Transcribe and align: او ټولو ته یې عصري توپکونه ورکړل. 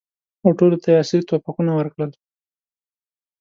او 0.43 0.49
ټولو 0.59 0.75
ته 0.81 0.87
یې 0.91 0.99
عصري 1.01 1.21
توپکونه 1.29 1.71
ورکړل. 1.75 2.11